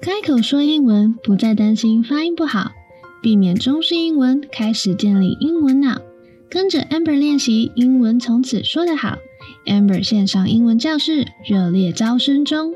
[0.00, 2.72] 开口说英文，不再担心发音不好，
[3.22, 6.00] 避免中式英文，开始建立英文脑。
[6.48, 9.18] 跟着 Amber 练习英文，从此说得好。
[9.66, 12.74] Amber 线上英文教室热烈招生中。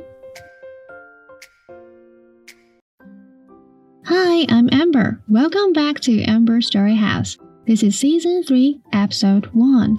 [4.04, 5.18] Hi, I'm Amber.
[5.28, 7.34] Welcome back to Amber Story House.
[7.66, 9.98] This is Season Three, Episode One.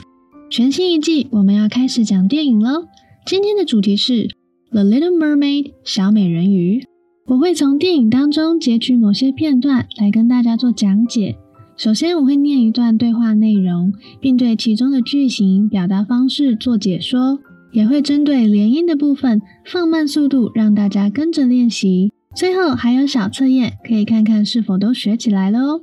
[0.49, 2.87] 全新一季，我们要开始讲电影喽。
[3.25, 4.13] 今天的主题是
[4.71, 6.85] 《The Little Mermaid》小美人鱼。
[7.27, 11.35] 我会从电影当中截取某些片段来跟大家做讲解。
[11.75, 17.39] 首先，我会念一段对话内容，并对其中的句型、表达方式做解说，
[17.73, 22.13] 也会针对连音的部分放慢速度，让大家跟着练习。
[22.33, 25.81] 最后还有小测验，可以看看是否都学起来了哦。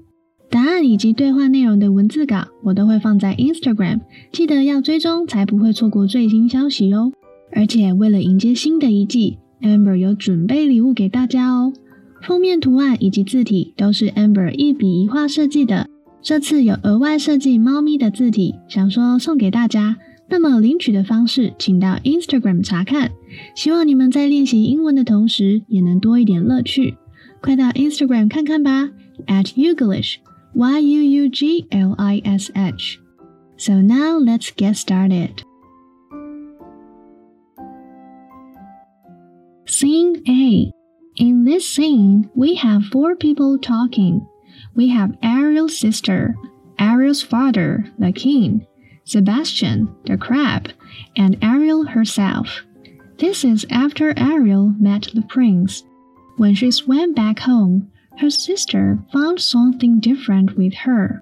[0.48, 4.00] 答案以及对话内容的文字稿，我都会放在 Instagram，
[4.32, 7.12] 记得要追踪，才不会错过最新消息哦。
[7.52, 9.36] 而且为了迎接新的一季。
[9.64, 11.72] Amber 有准备礼物给大家哦，
[12.22, 15.88] 封面图案以及字体都是 Amber 一笔一画设计的。
[16.22, 19.96] 这次有额外设计猫咪的字体，想说送给大家。
[20.28, 23.10] 那么领取的方式，请到 Instagram 查看。
[23.54, 26.96] 希望你们在练习英文的同时，也能多一点乐趣。
[27.40, 28.90] 快到 Instagram 看看吧
[29.26, 30.16] ，at Uglish
[30.54, 32.98] y u u g l i s h。
[33.56, 35.30] So now let's get started.
[39.65, 40.71] Scene A.
[41.15, 44.25] In this scene, we have four people talking.
[44.75, 46.35] We have Ariel's sister,
[46.79, 48.65] Ariel's father, the king,
[49.03, 50.69] Sebastian, the crab,
[51.15, 52.63] and Ariel herself.
[53.17, 55.83] This is after Ariel met the prince.
[56.37, 61.21] When she swam back home, her sister found something different with her.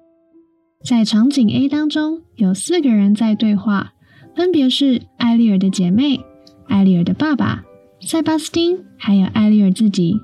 [0.84, 3.92] 在场景 A 当中，有四个人在对话，
[4.36, 6.20] 分别是艾丽尔的姐妹、
[6.68, 7.64] 艾丽尔的爸爸、
[8.02, 10.20] 塞巴斯汀还有艾丽尔自己，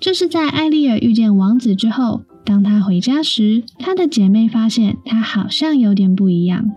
[0.00, 6.70] 这是在艾丽尔遇见王子之后，当她回家时，她的姐妹发现她好像有点不一样。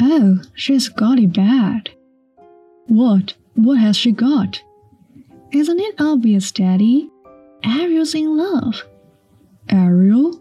[0.00, 1.90] Oh, she's got it bad.
[2.86, 3.34] What?
[3.54, 4.60] What has she got?
[5.50, 7.10] Isn't it obvious, Daddy?
[7.62, 8.82] Ariel's in love.
[9.68, 10.40] Ariel?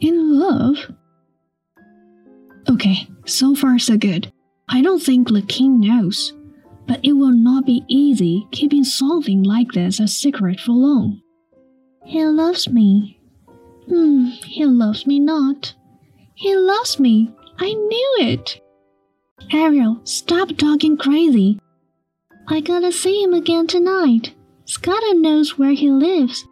[0.00, 0.78] In love?
[2.66, 4.32] Okay, so far so good.
[4.68, 6.32] I don't think the king knows
[6.87, 11.21] but it will not be easy keeping something like this a secret for long.
[12.05, 13.19] He loves me.
[13.87, 15.75] Hmm, he loves me not.
[16.35, 17.33] He loves me.
[17.59, 18.61] I knew it.
[19.51, 21.59] Ariel, stop talking crazy.
[22.47, 24.33] I gotta see him again tonight.
[24.65, 26.47] Scuttle knows where he lives.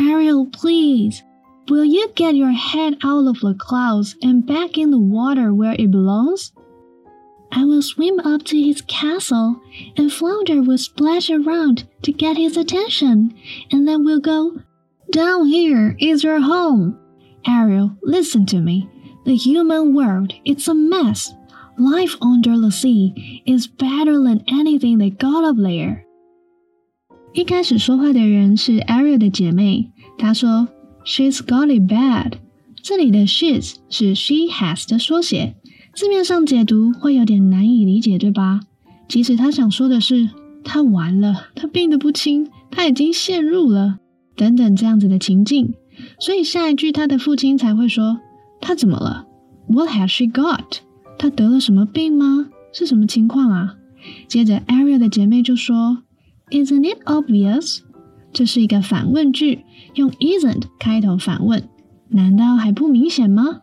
[0.00, 1.22] Ariel, please.
[1.68, 5.76] Will you get your head out of the clouds and back in the water where
[5.78, 6.52] it belongs?
[7.81, 9.59] I will swim up to his castle,
[9.97, 13.33] and Flounder will splash around to get his attention,
[13.71, 14.61] and then we'll go,
[15.11, 16.99] Down here is your home.
[17.47, 18.87] Ariel, listen to me.
[19.25, 21.33] The human world, it's a mess.
[21.79, 26.03] Life under the sea is better than anything they got up there.
[27.33, 30.67] 一开始说话的人是 Ariel 的姐妹，她说
[31.03, 32.33] She's got it bad。
[32.83, 35.55] 这里的 she's 是 she has 的缩写。
[35.94, 38.60] 字面上解读会有点难以理解，对吧？
[39.08, 40.30] 即使他想说的是
[40.64, 43.98] 他完了，他病得不轻，他已经陷入了
[44.34, 45.74] 等等这样子的情境，
[46.18, 48.20] 所以下一句他的父亲才会说
[48.60, 49.26] 他怎么了
[49.68, 50.78] ？What has she got？
[51.18, 52.48] 他得了什么病吗？
[52.72, 53.76] 是什么情况啊？
[54.26, 55.98] 接着 Ariel 的姐妹就说
[56.50, 57.80] ，Isn't it obvious？
[58.32, 59.64] 这是一个反问句，
[59.94, 61.68] 用 isn't 开头反问，
[62.08, 63.60] 难道还不明显吗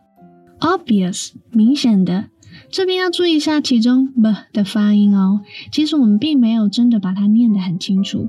[0.60, 2.26] ？obvious 明显的，
[2.70, 5.40] 这边要注意一下其中 b 的发音哦。
[5.72, 8.28] 其实我们并没有真的把它念得很清楚，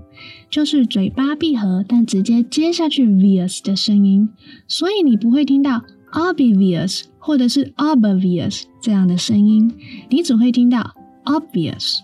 [0.49, 4.29] 就是嘴巴闭合，但直接接下去 vious 的声音，
[4.67, 9.71] 所以你不会听到 obvious 或者是 obvious 这样的声音，
[10.09, 11.99] 你只会听到 obvious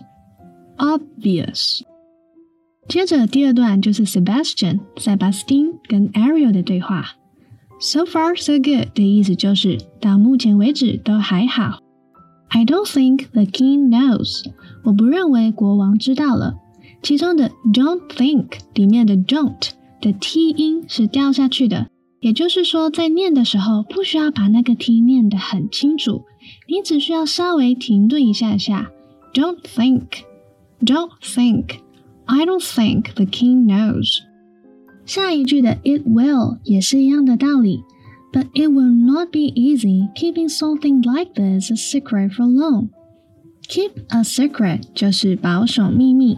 [0.76, 1.80] obvious。
[2.88, 7.16] 接着第二段就是 Sebastian 塞巴斯汀跟 Ariel 的对话。
[7.80, 11.78] So far, so good 的意思就是到目前为止都还好。
[12.48, 14.44] I don't think the king knows。
[14.84, 16.56] 我不认为国王知道了。
[17.02, 19.70] 其中的 don't think 里面的 don't
[20.00, 21.88] 的 t 音是掉下去的，
[22.20, 26.24] 也就是说在念的时候不需要把那个 t 念得很清楚，
[26.68, 28.90] 你只需要稍微停顿一下下。
[29.32, 30.24] Don't think,
[30.80, 31.78] don't think.
[32.24, 34.18] I don't think the king knows.
[35.07, 37.83] 下一句的 it will 也是一样的道理，
[38.31, 42.89] but it will not be easy keeping something like this a secret for long.
[43.67, 46.37] Keep a secret 就是保守秘密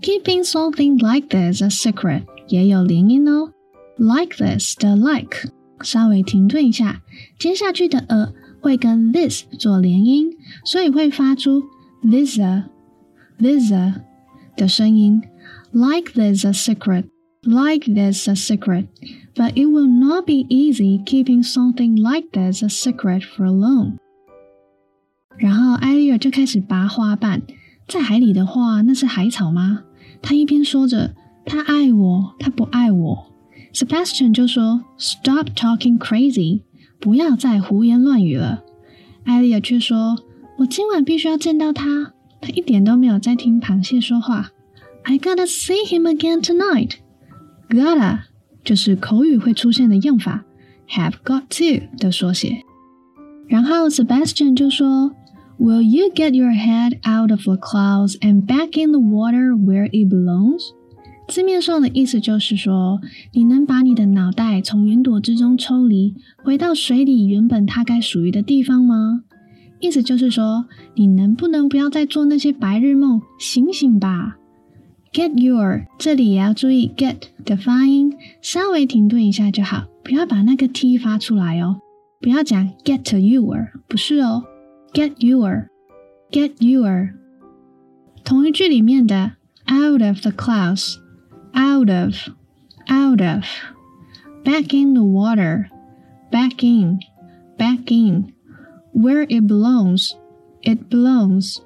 [0.00, 3.52] Keeping something like this a secret 也有连音哦。
[3.96, 5.48] Like this 的 like
[5.82, 7.02] 稍微停顿一下，
[7.38, 10.30] 接下去的 a 会跟 this 做连音，
[10.64, 11.62] 所以会发出
[12.02, 12.64] this a
[13.38, 14.02] this a
[14.56, 15.22] 的声音。
[15.72, 17.04] Like this a secret,
[17.42, 18.86] like this a secret,
[19.34, 23.98] but it will not be easy keeping something like this a secret for long.
[25.36, 27.42] 然后艾丽尔就开始拔花瓣，
[27.88, 29.82] 在海里的话，那是海草吗？
[30.22, 31.14] 他一边说着
[31.44, 33.26] 他爱我，他不爱我。
[33.72, 36.62] Sebastian 就说：“Stop talking crazy，
[37.00, 38.62] 不要再胡言乱语了。”
[39.24, 44.50] 艾丽尔却说：“我今晚必须要见到他。”他一点都没有在听螃蟹说话。
[45.02, 46.92] I gotta see him again tonight.
[47.69, 48.19] Gotta
[48.63, 50.43] 就是口语会出现的用法
[50.89, 52.63] ，have got to 的缩写。
[53.47, 55.11] 然后 Sebastian 就说
[55.59, 60.11] ：“Will you get your head out of the clouds and back in the water where it
[60.11, 60.71] belongs？”
[61.27, 62.99] 字面上的意思就是说，
[63.33, 69.21] 你能把你的脑袋从云朵之中抽离，回到水里原本它该属于的地方吗？
[69.79, 73.21] 意思就是说，你能不能不要再做那些白日梦？
[73.37, 74.38] 醒醒吧
[75.12, 81.80] ！Get your，这里也要注意 get 的发音，稍微停顿一下就好，不要把那个 t 发出来哦。
[82.20, 84.44] 不要讲 get your，不是哦，
[84.92, 87.10] get your，get your。
[88.24, 89.32] 同一句里面的
[89.68, 92.14] out of the clouds。out of,
[92.88, 93.44] out of,
[94.44, 95.70] back in the water,
[96.32, 96.98] back in,
[97.56, 98.34] back in,
[98.92, 100.16] where it belongs,
[100.62, 101.60] it belongs。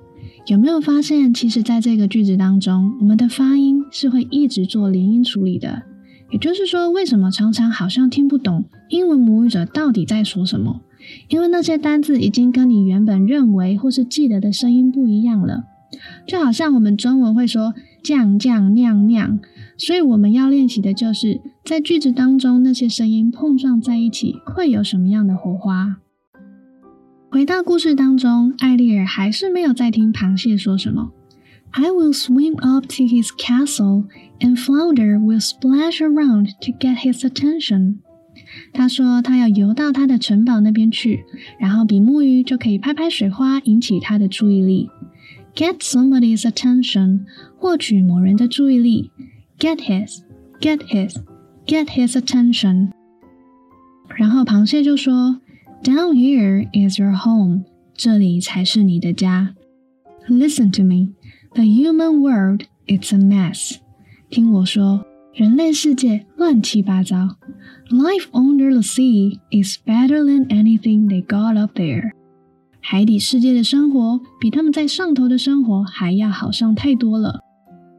[0.47, 5.83] 有没有发现，其实在这个句子当中，我们的发音是会一直做连音处理的。
[6.31, 10.81] 也就是说，为什么常常好像听不懂英文母语者到底在说什么？
[11.29, 15.63] 因为那些单字已经跟你原本认为或是记得的声音不一样了。
[16.27, 17.73] 就好像我们中文会说
[18.03, 19.39] 酱酱酿酿，
[19.77, 25.97] 所以我们要练习的就是在句子当中那些声音碰撞在一起会有什么样的火花。
[27.33, 31.11] 回到故事当中，艾丽尔还是没有在听螃蟹说什么。
[31.71, 34.05] I will swim up to his castle
[34.39, 37.95] and flounder will splash around to get his attention。
[38.71, 41.25] 他说他要游到他的城堡那边去，
[41.57, 44.91] 然后比目鱼就可以拍拍水花引起他的注意力。
[45.55, 47.21] Get somebody's attention，
[47.57, 49.09] 获取某人的注意力。
[49.57, 50.19] Get his,
[50.61, 51.15] get his,
[51.65, 52.91] get his attention。
[54.15, 55.39] 然后螃蟹就说
[55.82, 57.64] ：“Down here is your home，
[57.94, 59.54] 这里才是你的家。
[60.28, 61.14] Listen to me,
[61.54, 63.76] the human world it's a mess。
[64.28, 65.04] 听我说，
[65.34, 67.36] 人类世界乱七八糟。
[67.90, 72.12] Life under the sea is better than anything they got up there。”
[72.80, 77.40] 海底世界的生活比他们在上头的生活还要好上太多了。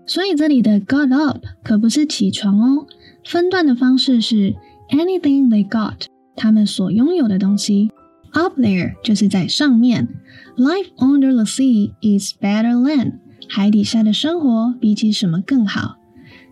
[0.05, 2.87] 所以这里的 got up 可不是起床哦，
[3.23, 4.55] 分段的方式是
[4.89, 6.05] anything they got，
[6.36, 7.90] 他们所拥有的东西。
[8.32, 10.08] Up there 就是在上面。
[10.56, 13.14] Life under the sea is better than，
[13.48, 15.96] 海底下的生活比起什么更好。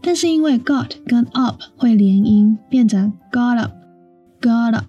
[0.00, 4.86] 但是因为 got 跟 up 会连音，变成 got up，got up。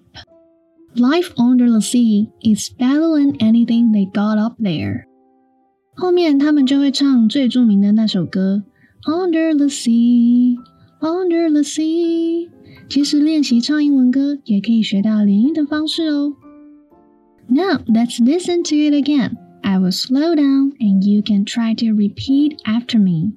[0.96, 5.04] Life under the sea is better than anything they got up there。
[5.96, 8.62] 后面他们就会唱最著名的那首歌
[9.10, 10.56] 《Under the Sea》
[11.00, 12.48] ，Under the Sea。
[12.89, 16.33] 其实练习唱英文歌也可以学到连音的方式哦。
[17.47, 19.37] Now let's listen to it again.
[19.61, 23.33] I will slow down and you can try to repeat after me.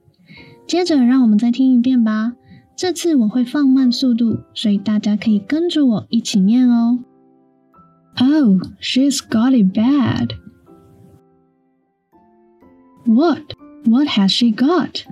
[0.66, 2.35] 接着让我们再听一遍吧。
[2.75, 7.00] 这次我会放慢速度，所以大家可以跟着我一起念哦。
[8.18, 10.30] Oh, she's got it bad.
[13.04, 13.54] What?
[13.85, 15.04] What has she got?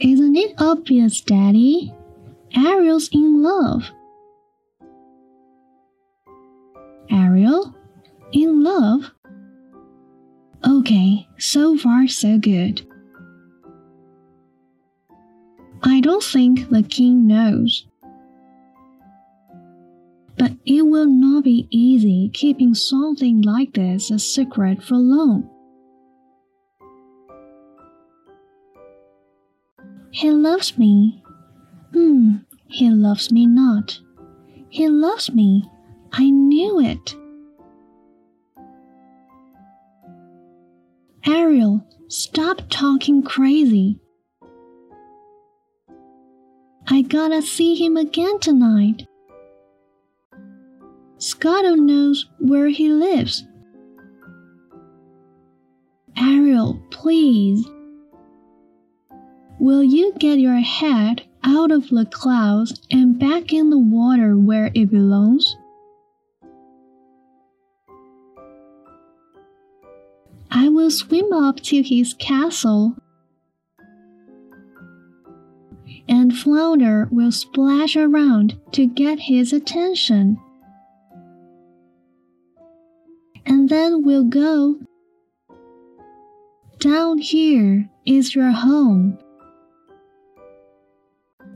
[0.00, 1.94] Isn't it obvious, Daddy?
[2.56, 3.90] Ariel's in love.
[7.10, 7.74] Ariel?
[8.32, 9.10] In love?
[10.66, 12.86] Okay, so far so good.
[15.82, 17.86] I don't think the king knows
[20.40, 25.46] but it will not be easy keeping something like this a secret for long.
[30.10, 31.22] He loves me.
[31.92, 32.36] Hmm,
[32.66, 34.00] he loves me not.
[34.68, 35.68] He loves me.
[36.12, 37.16] I knew it.
[41.26, 43.98] Ariel, stop talking crazy.
[46.88, 49.06] I gotta see him again tonight.
[51.18, 53.44] Scuttle knows where he lives.
[56.16, 57.64] Ariel, please,
[59.60, 64.70] Will you get your head out of the clouds and back in the water where
[64.74, 65.54] it belongs?
[70.50, 72.96] I will swim up to his castle,
[76.08, 80.40] and Flounder will splash around to get his attention.
[83.44, 84.80] And then we'll go.
[86.78, 89.18] Down here is your home.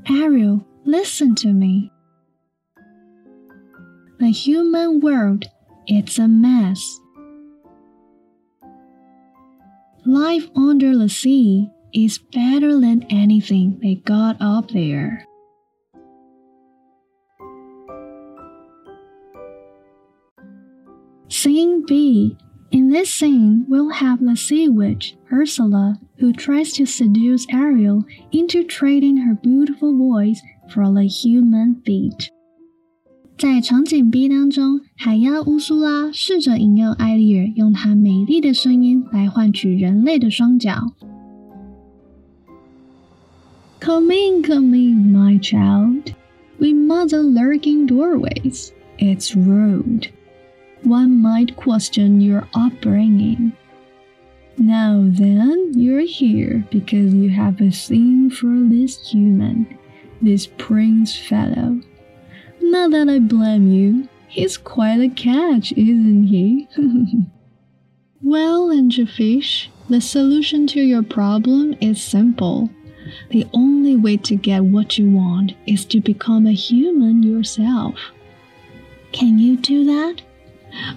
[0.09, 1.91] Ariel, listen to me.
[4.19, 5.47] The human world,
[5.87, 7.01] it's a mess.
[10.05, 15.25] Life under the sea is better than anything they got up there.
[21.29, 22.37] Scene B.
[22.74, 28.64] In this scene, we'll have the sea witch, Ursula, who tries to seduce Ariel into
[28.64, 30.40] trading her beautiful voice
[30.72, 32.30] for the human feet.
[33.38, 40.94] 在场景 B 当中，海妖乌苏拉试着引诱艾丽尔用她美丽的声音来换取人类的双脚。
[43.80, 46.14] Come in, come in, my child.
[46.60, 48.72] We mustn't lurk in doorways.
[48.98, 50.10] It's rude.
[50.85, 53.53] One might question your upbringing.
[54.59, 59.79] Now then, you're here because you have a thing for this human,
[60.21, 61.81] this prince fellow.
[62.61, 64.09] Not that I blame you.
[64.29, 66.69] He's quite a catch, isn't he?
[68.23, 72.69] well, Angelfish, the solution to your problem is simple.
[73.31, 77.97] The only way to get what you want is to become a human yourself.
[79.13, 80.23] Can you do that?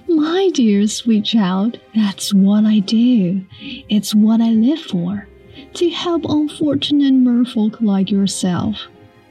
[0.07, 3.41] My dear sweet child, that's what I do.
[3.89, 5.27] It's what I live for.
[5.73, 8.87] To help unfortunate merfolk like yourself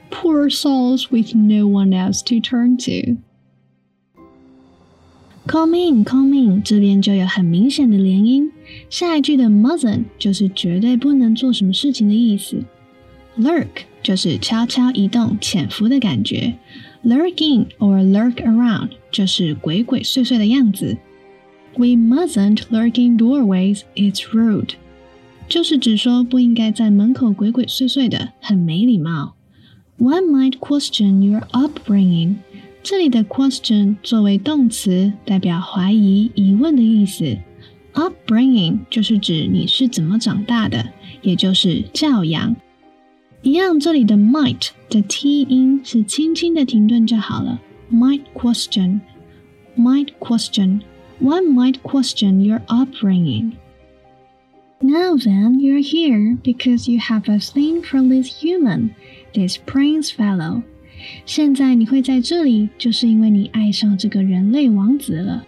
[0.09, 3.17] poor souls with no one else to turn to.
[5.47, 8.51] Come in, come in，这边就有很明显的连音。
[8.89, 12.63] 下一句的 mustn't 就是绝对不能做什么事情的意思。
[13.37, 16.57] Lurk 就是悄悄移动、潜伏的感觉。
[17.03, 20.97] Lurk in or lurk around 就是鬼鬼祟祟的样子。
[21.75, 23.81] We mustn't lurk in doorways.
[23.95, 24.75] It's rude，
[25.49, 29.35] 就是指说不应该在门口鬼鬼祟祟的，很没礼貌。
[29.99, 32.35] One might question your upbringing。
[32.81, 37.37] 这里的 question 作为动词，代表怀疑、疑问的意思。
[37.93, 40.89] Upbringing 就是指你是怎么长大的，
[41.21, 42.55] 也就是教养。
[43.41, 47.59] 一样，这里的 might 的 t 音是轻轻的停顿就好了。
[47.91, 49.01] Might question,
[49.77, 50.81] might question.
[51.21, 53.51] One might question your upbringing.
[54.79, 58.91] Now then, you're here because you have a thing for this human,
[59.33, 60.63] this prince fellow.
[61.25, 65.45] 现在你会在这里，就是因为你爱上这个人类王子了。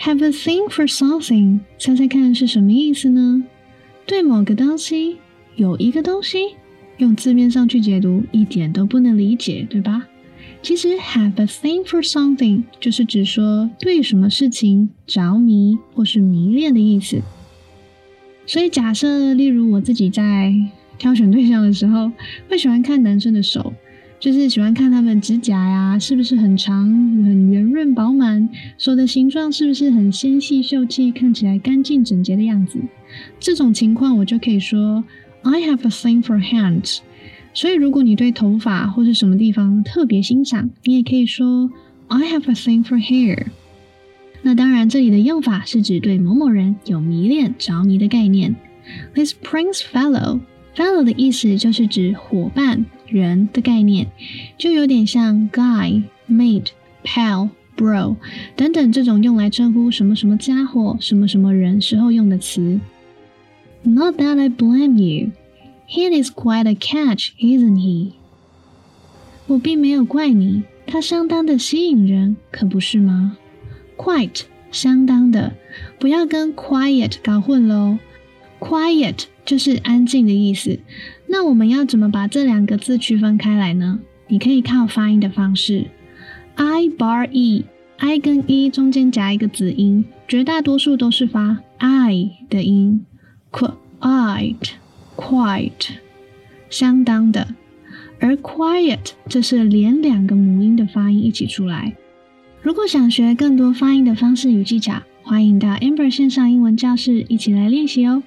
[0.00, 3.44] Have a thing for something，猜猜看是什么意思呢？
[4.06, 5.16] 对某个东西
[5.56, 6.54] 有一个东西，
[7.01, 10.07] 用字面上去解读一点都不能理解，对吧？
[10.61, 17.19] 其实 have a thing for something 就是指说对什么事情着迷或是迷恋的意思。
[18.45, 20.53] 所以假设，例如我自己在
[20.99, 22.11] 挑选对象的时候，
[22.47, 23.73] 会喜欢看男生的手，
[24.19, 32.79] 就是喜欢看他们指甲呀，是不是很长、很圆润饱满，手的形状是不是很纤细秀气，看起来干净整洁的样子。
[33.39, 35.03] 这种情况我就可以说
[35.43, 36.99] I have a thing for hands。
[37.53, 41.69] 所以如果你对头发或是什么地方特别欣赏，你也可以说
[42.07, 43.47] I have a thing for hair。
[44.41, 48.55] 那当然，这里的用法是指对某某人有迷恋、着迷的概念。
[49.13, 54.07] This prince fellow，fellow 的意思就是指伙伴、人的概念，
[54.57, 56.69] 就有点像 guy、mate、
[57.03, 58.15] pal、bro
[58.55, 62.79] 等等这种用来称呼什么什么家伙、什么什么人时候用的词。
[63.83, 65.31] Not that I blame you.
[65.87, 68.13] He is quite a catch, isn't he?
[69.47, 73.37] 我并没有怪你，他相当的吸引人，可不是吗
[73.97, 75.53] ？Quite 相当的，
[75.99, 77.97] 不要跟 quiet 搞混喽。
[78.59, 80.79] Quiet 就是安静的意思。
[81.27, 83.99] 那我们要怎么把这两个字区分开来呢？
[84.27, 85.87] 你可以靠发音的方式
[86.55, 93.05] ，i bar e，i 跟 e 中间夹一个子音，绝大多数都是发 i 的音。
[93.51, 94.69] Quite，quite，
[96.69, 97.55] 相当的。
[98.19, 101.95] 而 quiet 这是连两个母音的发音一起出来。
[102.61, 108.21] 如果想学更多发音的方式与技巧，欢迎到 Amber 线上英文教室一起来练习哦。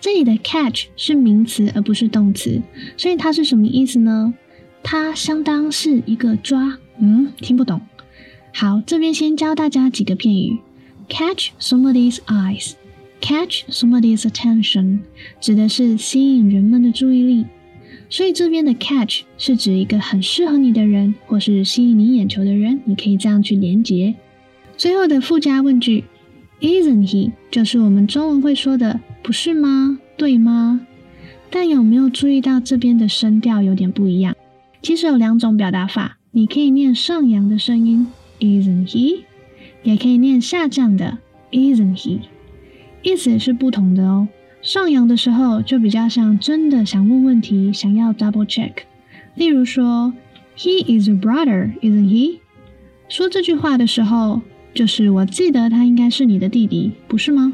[0.00, 2.60] 这里的 catch 是名词而不是动词，
[2.96, 4.34] 所以它是什么意思呢？
[4.82, 6.78] 它相当是一个抓。
[6.98, 7.80] 嗯，听不懂。
[8.52, 10.58] 好，这边先教大家几个片语
[11.08, 12.72] ：catch somebody's eyes
[13.20, 15.00] Catch somebody's attention，
[15.40, 17.46] 指的是吸引人们的注意力。
[18.08, 24.14] 所以这边的 catch 是指一个很适合你的人，或是吸引你眼球的人，你可以这样去连接。
[24.76, 26.04] 最后的附加问句
[26.60, 27.32] ，isn't he？
[27.50, 29.98] 就是我们中文会说的，不是吗？
[30.16, 30.86] 对吗？
[31.50, 34.36] 但有没有注意到这边的声调有点不一样？
[34.82, 38.06] 其实有两种表达法，你可以念上扬的声音
[38.38, 39.22] ，isn't he？
[39.82, 41.18] 也可以念下降的
[41.50, 42.20] ，isn't he？
[43.06, 44.26] 意思也是不同的哦。
[44.62, 48.72] 上扬的时候就比较像真的想问问题，想要 double check。
[49.36, 50.12] 例如说
[50.58, 52.38] ，He is your brother, isn't he？
[53.08, 54.40] 说这句话的时候，
[54.74, 57.52] 就是我记得他应该是你的弟弟，不是吗？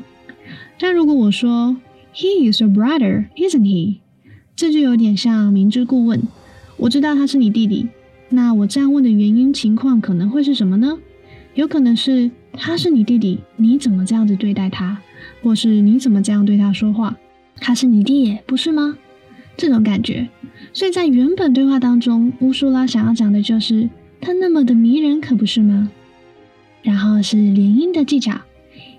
[0.79, 1.77] 但如果我说
[2.15, 3.99] He is your brother, isn't he？
[4.57, 6.23] 这就有点像明知故问。
[6.79, 7.89] 我知道他是你弟弟，
[8.31, 10.99] 那我这样问的原因情况可能会是什么呢？
[11.53, 15.03] 有可能是他是你弟弟，你怎么这样子对待他？
[15.43, 17.17] 或是你怎么这样对他说话？
[17.57, 18.97] 他是你弟，不是吗？
[19.57, 20.29] 这种感觉。
[20.73, 23.89] 所以在原本对话当中，乌苏拉想要讲的就是
[24.21, 25.91] 他那么的迷人，可不是吗？
[26.83, 28.41] 然后是连音的技巧。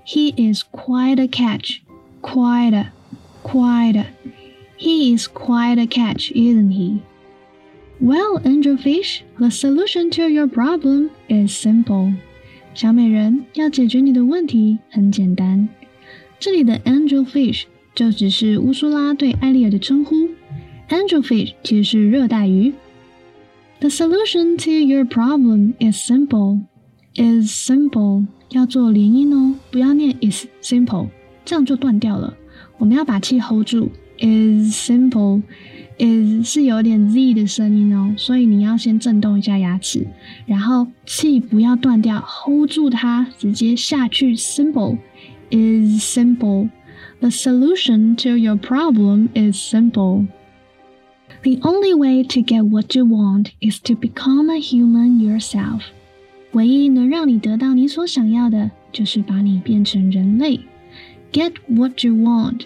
[0.06, 1.80] He is quite a catch,
[2.22, 2.88] quite,
[3.42, 4.06] quite.
[4.78, 7.00] He is quite a catch, isn't he?
[8.00, 12.14] Well, angelfish, the solution to your problem is simple.
[12.74, 15.70] 小美人要解决你的问题很简单。
[16.44, 17.64] 这里的 angelfish
[17.96, 20.14] 就只是乌苏拉对艾丽尔的称呼。
[20.90, 22.74] angelfish 其实是热带鱼。
[23.80, 26.64] The solution to your problem is simple.
[27.16, 31.08] Is simple 要做连音哦，不要念 is simple，
[31.46, 32.36] 这样就断掉了。
[32.78, 33.90] 我们要把气 hold 住。
[34.20, 35.44] Is simple
[35.98, 40.06] is 是有点 z 的声音哦，所以你要先震动一下牙齿，
[40.46, 44.36] 然后气不要断掉，hold 住它，直接下去。
[44.36, 44.98] Simple。
[45.53, 46.69] is simple.
[47.21, 50.27] The solution to your problem is simple.
[51.43, 55.83] The only way to get what you want is to become a human yourself.
[56.53, 60.61] 唯一能让你得到你所想要的，就是把你变成人类。
[61.33, 62.63] Get what you want.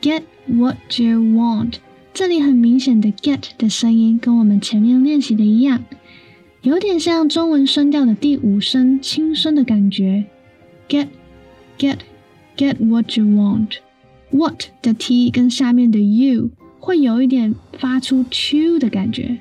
[0.00, 1.74] Get what you want.
[2.14, 5.84] 这里很明显的 get 的声音跟我们前面练习的一样，
[6.62, 10.24] 有点像中文声调的第五声轻声的感觉。
[10.88, 11.08] Get,
[11.78, 11.98] get.
[12.56, 13.78] Get what you want.
[14.30, 19.40] What 的 t 跟下面的 you 会有一点发出 q 的感觉。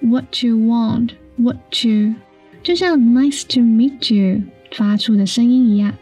[0.00, 2.14] What you want, what you，
[2.62, 5.94] 就像 Nice to meet you 发出的声音一样。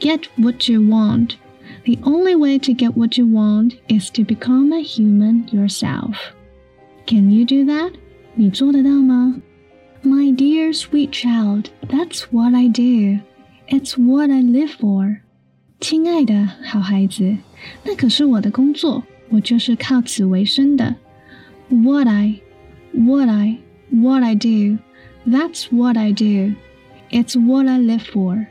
[0.00, 1.36] Get what you want.
[1.84, 6.16] The only way to get what you want is to become a human yourself.
[7.06, 7.92] Can you do that?
[8.34, 9.40] 你做得到吗？
[10.02, 13.20] My dear sweet child, that's what I do.
[13.68, 15.20] It's what I live for.
[15.81, 17.35] 亲爱的好孩子，
[17.83, 20.95] 那可是我的工作，我就是靠此为生的。
[21.69, 22.35] What I,
[22.93, 23.57] what I,
[23.89, 24.77] what I do,
[25.27, 26.53] that's what I do.
[27.09, 28.45] It's what I live for.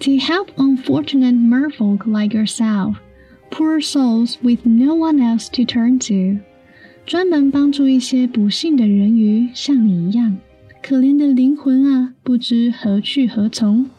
[0.00, 2.96] To help unfortunate merfolk like yourself,
[3.50, 6.40] poor souls with no one else to turn to.
[7.04, 10.38] 专门帮助一些不幸的人鱼，像你一样，
[10.82, 13.90] 可怜的灵魂啊，不知何去何从。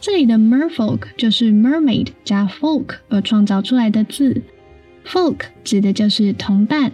[0.00, 4.42] 这里的 merfolk 就是 mermaid 加 folk 而创造出来的字
[5.06, 6.92] ，folk 指的就是同伴。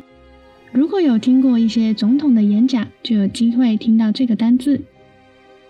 [0.73, 4.83] 如果有听过一些总统的演讲，就有机会听到这个单字。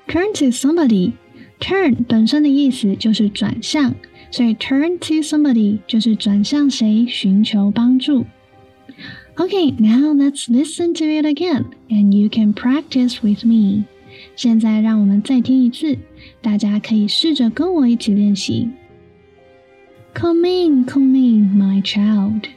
[0.09, 3.95] Turn to somebody，turn 本身的意思就是转向，
[4.31, 8.27] 所以 turn to somebody 就是转向谁，寻求帮助。
[9.37, 13.85] Okay, now let's listen to it again, and you can practice with me.
[14.36, 15.98] 现在让我们再听一次，
[16.42, 18.70] 大家可以试着跟我一起练习。
[20.14, 22.48] Come in, come in, my child.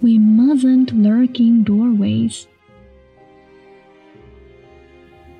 [0.00, 2.46] We mustn't lurk in doorways.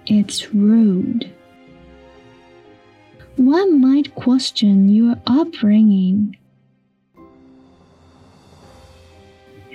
[0.07, 1.27] It's rude.
[3.37, 6.37] One might question your upbringing.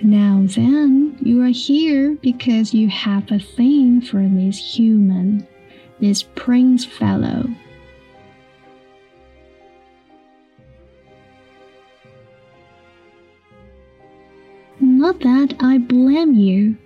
[0.05, 5.47] Now then, you are here because you have a thing for this human,
[6.01, 7.49] this prince fellow.
[14.81, 16.77] Not that I blame you.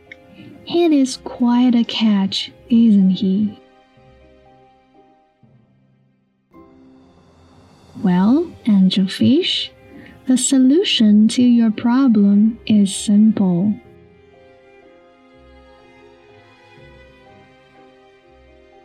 [0.64, 3.58] He is quite a catch, isn't he?
[8.02, 9.70] Well, angelfish,
[10.26, 13.72] The solution to your problem is simple.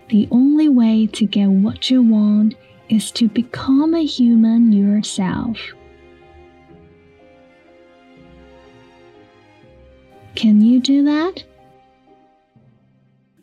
[0.10, 2.54] The only way to get what you want
[2.90, 5.58] is to become a human yourself.
[10.36, 11.44] Can you do that?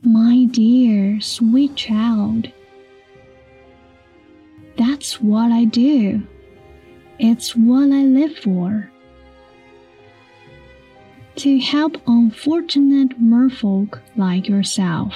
[0.03, 2.53] My dear, sweet child.
[4.77, 6.23] That's what I do.
[7.20, 8.90] It's what I live for.
[11.38, 15.14] To help unfortunate merfolk like yourself.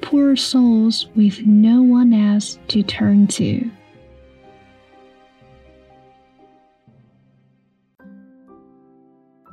[0.00, 3.70] Poor souls with no one else to turn to.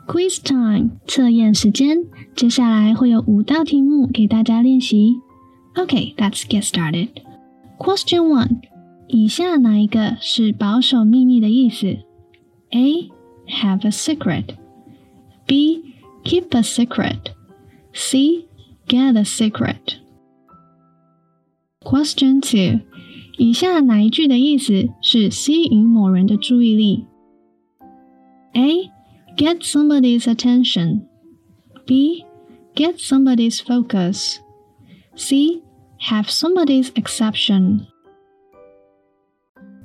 [0.08, 1.97] Quiz time 测验时间，
[2.36, 5.15] 接下来会有五道题目给大家练习。
[5.76, 7.10] Okay, let's get started.
[7.78, 8.62] Question one.
[9.12, 11.97] 以下哪一个是保守秘密的意思？
[12.71, 13.10] A.
[13.47, 14.56] Have a secret.
[15.45, 15.95] B.
[16.23, 17.32] Keep a secret.
[17.93, 18.47] C.
[18.88, 20.00] Get a secret.
[21.82, 22.82] Question two.
[23.38, 27.06] 以下哪一句的意思是吸引某人的注意力？
[28.54, 28.91] A.
[29.38, 31.02] Get somebody's attention.
[31.86, 32.26] B.
[32.76, 34.39] Get somebody's focus.
[35.15, 35.62] C.
[36.10, 37.88] Have somebody's exception.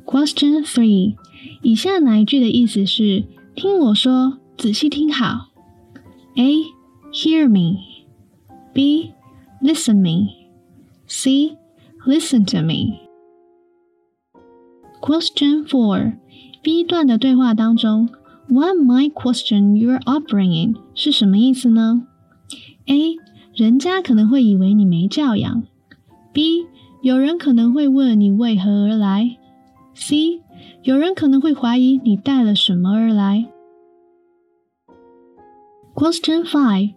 [0.07, 1.17] Question three，
[1.63, 5.51] 以下哪一句的意思是听我说，仔细听好？
[6.37, 6.65] A.
[7.13, 7.79] Hear me.
[8.73, 9.13] B.
[9.63, 10.29] Listen me.
[11.07, 11.57] C.
[12.07, 13.01] Listen to me.
[15.01, 16.15] Question four.
[16.63, 18.09] B 段的对话当中，
[18.49, 22.07] What might question your upbringing 是什么意思呢？
[22.87, 23.17] A.
[23.55, 25.63] 人家可能会以为你没教养。
[26.33, 26.67] B.
[27.03, 29.39] 有人可能会问你为何而来。
[30.00, 30.44] C，
[30.84, 33.48] 有人可能会怀疑你带了什么而来。
[35.96, 36.94] Question five,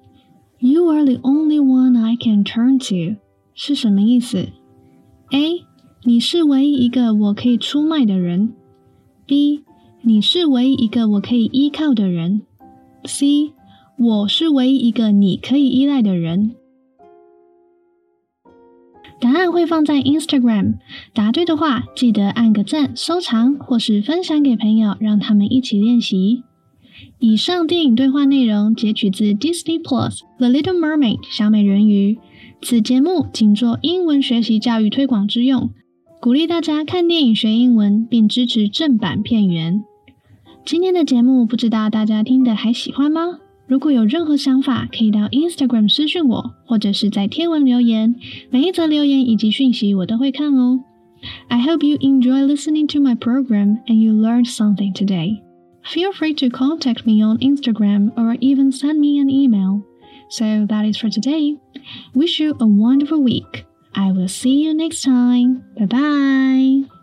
[0.58, 3.16] you are the only one I can turn to
[3.54, 4.48] 是什么意思
[5.30, 5.64] ？A，
[6.04, 8.52] 你是唯一一个我可以出卖的人。
[9.26, 9.64] B，
[10.02, 12.42] 你是唯一一个我可以依靠的人。
[13.06, 13.54] C，
[13.96, 16.54] 我是唯一一个你可以依赖的人。
[19.20, 20.74] 答案会放在 Instagram，
[21.12, 26.42] 答对的话记得按个赞、收藏或是分享给朋友，让他们一起练习。
[27.18, 32.18] 以上电影对话内容截取自 Disney Plus《The Little Mermaid》小美人鱼。
[32.62, 35.70] 此节目仅做英文学习教育推广之用，
[36.20, 39.82] 鼓励大家看电影学英文，并支持正版片源。
[40.64, 43.38] 今天的节目不知道大家听得还喜欢吗？
[43.69, 48.15] 如果有任何想法，可以到 Instagram 私讯我，或者是在贴文留言。
[48.51, 50.81] 每一则留言以及讯息我都会看哦。
[51.47, 55.41] I hope you enjoy listening to my program and you learned something today.
[55.83, 59.81] Feel free to contact me on Instagram or even send me an email.
[60.29, 61.57] So that is for today.
[62.13, 63.65] Wish you a wonderful week.
[63.93, 65.63] I will see you next time.
[65.77, 66.98] Bye bye.